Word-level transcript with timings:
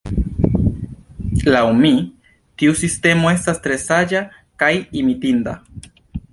Laŭ 1.55 1.61
mi, 1.83 1.91
tiu 2.63 2.79
sinteno 2.81 3.31
estas 3.35 3.63
tre 3.69 3.79
saĝa 3.85 4.25
kaj 4.65 4.75
imitinda. 5.05 5.59